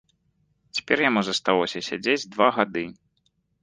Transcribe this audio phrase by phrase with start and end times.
[0.77, 2.85] Цяпер яму засталося сядзець два гады.